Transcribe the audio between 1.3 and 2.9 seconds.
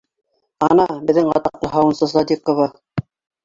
атаҡлы һауынсы Садиҡова...